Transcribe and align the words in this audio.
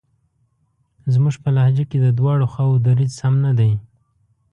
زموږ 1.13 1.35
په 1.43 1.49
لهجه 1.55 1.83
کې 1.89 1.97
د 2.01 2.07
دواړو 2.19 2.45
خواوو 2.51 2.81
دریځ 2.85 3.11
سم 3.19 3.33
نه 3.45 3.51
دی. 3.59 3.71